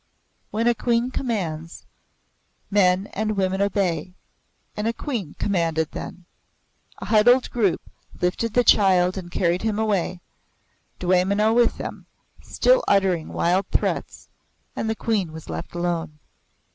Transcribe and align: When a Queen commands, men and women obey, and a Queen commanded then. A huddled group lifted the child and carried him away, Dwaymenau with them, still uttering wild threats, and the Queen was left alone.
When 0.49 0.65
a 0.65 0.73
Queen 0.73 1.11
commands, 1.11 1.85
men 2.71 3.05
and 3.13 3.37
women 3.37 3.61
obey, 3.61 4.15
and 4.75 4.87
a 4.87 4.93
Queen 4.93 5.35
commanded 5.37 5.91
then. 5.91 6.25
A 6.97 7.05
huddled 7.05 7.51
group 7.51 7.83
lifted 8.19 8.55
the 8.55 8.63
child 8.63 9.15
and 9.15 9.29
carried 9.29 9.61
him 9.61 9.77
away, 9.77 10.19
Dwaymenau 10.99 11.53
with 11.53 11.77
them, 11.77 12.07
still 12.41 12.83
uttering 12.87 13.27
wild 13.27 13.67
threats, 13.67 14.27
and 14.75 14.89
the 14.89 14.95
Queen 14.95 15.31
was 15.33 15.49
left 15.51 15.75
alone. 15.75 16.17